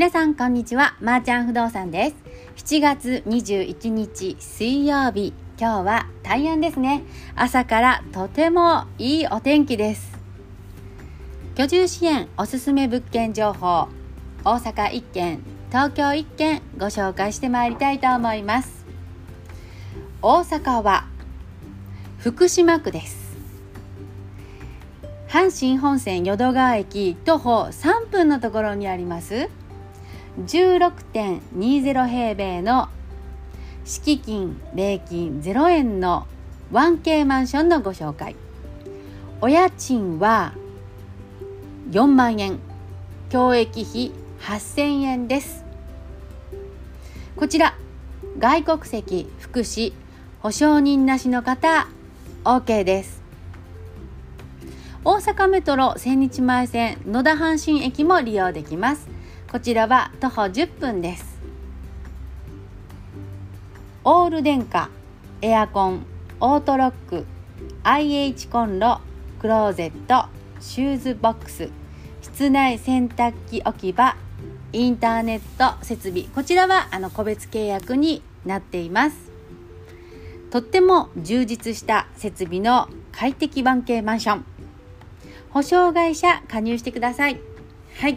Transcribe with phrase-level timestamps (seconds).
[0.00, 0.96] 皆さんこんにちは。
[1.02, 2.14] まー、ちゃん不動産で
[2.56, 2.64] す。
[2.64, 5.34] 7月21日水曜日。
[5.58, 7.02] 今日は大安ですね。
[7.36, 10.18] 朝からとてもいいお天気です。
[11.54, 13.88] 居住支援おすすめ物件情報。
[14.42, 18.86] 大阪1軒東京1軒ご紹介してまいりたいと思います。
[20.22, 21.08] 大阪は
[22.20, 23.36] 福島区です。
[25.28, 29.50] 阪神本線淀川駅徒歩3分のところにあります。
[30.38, 32.88] 16.20平米の
[33.84, 36.26] 敷金礼金0円の
[36.72, 38.36] 1K マンションのご紹介
[39.40, 40.54] お家賃は
[41.90, 42.60] 4万円
[43.30, 45.64] 教育費8000円です。
[47.36, 47.74] こちら
[48.38, 49.92] 外国籍福祉
[50.40, 51.88] 保証人なしの方
[52.44, 53.20] OK です。
[55.02, 59.08] 大阪メトロ千日前線野田阪神駅も利用できます。
[59.50, 61.40] こちらは徒歩10分です。
[64.04, 64.90] オール電化
[65.42, 66.06] エアコン
[66.38, 67.26] オートロック
[67.82, 69.00] IH コンロ
[69.40, 70.28] クローゼット
[70.60, 71.68] シューズボックス
[72.22, 74.14] 室内洗濯機置き場
[74.72, 79.32] インターネット設備こちらはあの個別契約になっています。
[80.52, 84.44] とっても充実した設備の快適 1K マンション。
[85.50, 87.40] 保証会社加入してください。
[87.96, 88.16] はい。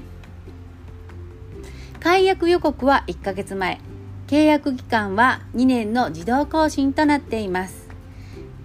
[2.04, 3.80] 解約予告は1ヶ月前。
[4.28, 7.88] 契約期間は2年の自動更新となっています。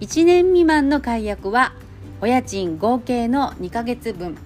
[0.00, 1.72] 1年未満の解約は
[2.20, 4.36] お家賃合計の2ヶ月分。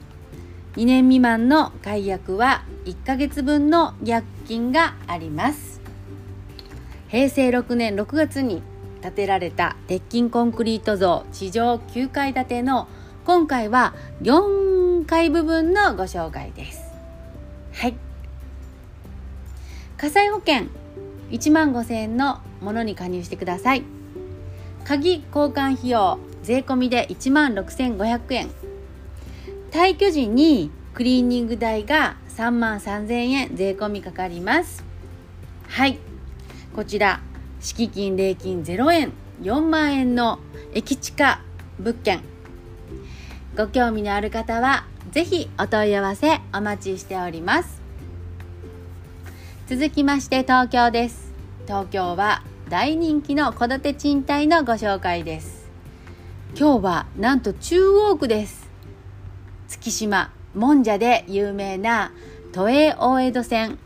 [0.77, 5.81] 2年未満の解約は1ヶ月分の逆金があります。
[7.09, 8.63] 平成6年6月に
[9.01, 12.89] 建てられた鉄筋コンクリート像地上9階建ての
[13.25, 16.83] 今回は4階部分のご紹介です。
[17.73, 18.12] はい。
[20.03, 20.67] 火災保険
[21.31, 23.85] 1万5000円のものに加入してください。
[24.83, 28.51] 鍵交換費用税込みで1万6500円。
[29.71, 34.83] 退去時にクリーニング代が3万3000円税込みかかります。
[35.69, 36.01] はい。
[36.75, 37.21] こちら
[37.61, 40.41] 敷金礼金0円4万円の
[40.75, 41.43] 駅地下
[41.79, 42.23] 物件。
[43.57, 47.82] ご興味のある方はぜひお問い合わせお待ちしております。
[49.69, 51.33] 続きまして東京です。
[51.67, 55.71] 東京は大人気の戸建て賃貸のご紹介です。
[56.59, 58.69] 今日はなんと中央区です。
[59.69, 62.13] 月島もんじゃで有名な
[62.53, 63.79] 都営大江戸線。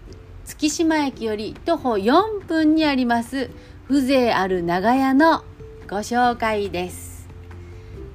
[0.47, 3.50] 月島駅より徒歩4分にあります
[3.87, 5.44] 風情ある長屋の
[5.88, 7.28] ご紹介です。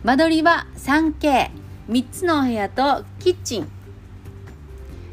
[0.04, 3.72] 間取りは 3K3 つのお部屋とキッチン。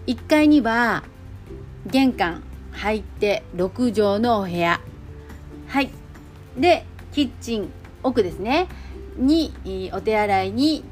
[0.07, 1.05] 1階には
[1.91, 4.81] 玄関入って6畳のお部屋。
[5.67, 5.91] はい。
[6.57, 7.71] でキッチン
[8.03, 8.69] 奥ですね。
[9.17, 9.53] に
[9.93, 10.85] お手洗いに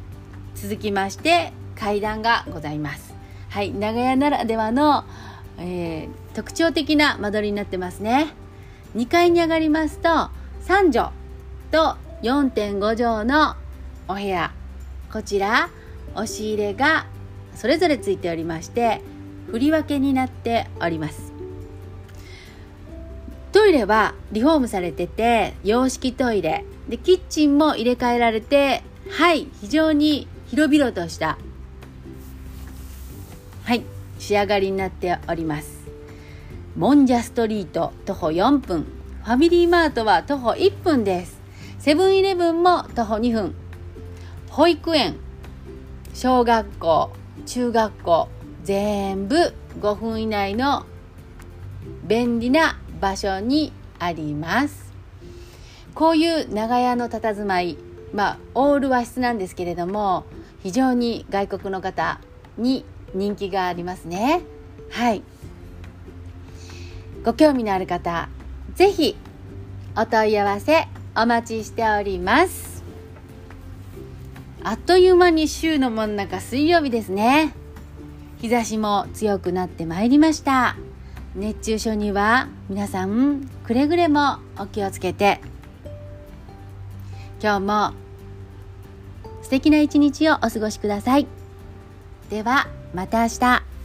[0.55, 3.15] 続きまして階段がございます。
[3.51, 3.73] はい。
[3.73, 5.05] 長屋ならではの、
[5.59, 8.29] えー、特徴的な間取りになってますね。
[8.97, 10.31] 2階に上がりますと3
[10.93, 11.11] 畳
[11.71, 13.55] と4.5畳の
[14.09, 14.53] お部屋。
[15.13, 15.69] こちら
[16.15, 17.07] 押し入れが
[17.55, 19.01] それぞれついておりまして
[19.51, 21.33] 振り分けになっております。
[23.53, 26.65] トイレはリフォームされてて洋式トイレ。
[26.89, 31.37] でキッチンも入れ替えられてはい非常に広々とした
[33.65, 33.83] はい
[34.21, 35.87] 仕上がりになっております。
[36.77, 38.87] もんじゃストリート徒歩4分。
[39.25, 41.41] ファミリーマートは徒歩1分です。
[41.79, 43.55] セブンイレブンも徒歩2分。
[44.51, 45.17] 保育園
[46.15, 47.11] 小学校
[47.45, 48.29] 中学校
[48.67, 50.87] 全部5分以内の
[52.03, 54.93] 便利な場所にあります。
[55.95, 57.79] こういう長屋の佇まい
[58.13, 60.25] まあオール和室なんですけれども
[60.65, 62.21] 非常に外国の方
[62.59, 64.43] に人気がありますね。
[64.91, 65.23] はい。
[67.25, 68.29] ご興味のある方
[68.75, 69.17] 是非
[69.97, 72.83] お問い合わせお待ちしております。
[74.65, 77.55] あっという間に週の真ん中水曜日ですね。
[78.41, 80.77] 日差しも強くなってまいりました。
[81.35, 85.41] 熱中症には皆さんくれぐれもお気をつけて。
[87.43, 87.93] 今日も
[89.43, 91.27] 素敵な一日をお過ごしください。
[92.31, 93.76] ではまた明日。